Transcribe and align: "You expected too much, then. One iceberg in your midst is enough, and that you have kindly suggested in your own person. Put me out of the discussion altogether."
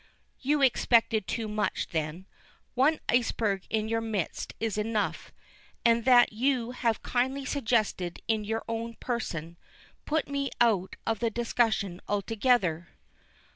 "You 0.39 0.63
expected 0.63 1.27
too 1.27 1.47
much, 1.47 1.89
then. 1.89 2.25
One 2.73 2.99
iceberg 3.07 3.67
in 3.69 3.87
your 3.87 4.01
midst 4.01 4.55
is 4.59 4.75
enough, 4.75 5.31
and 5.85 6.05
that 6.05 6.33
you 6.33 6.71
have 6.71 7.03
kindly 7.03 7.45
suggested 7.45 8.19
in 8.27 8.43
your 8.43 8.63
own 8.67 8.95
person. 8.95 9.57
Put 10.05 10.27
me 10.27 10.49
out 10.59 10.95
of 11.05 11.19
the 11.19 11.29
discussion 11.29 12.01
altogether." 12.07 12.87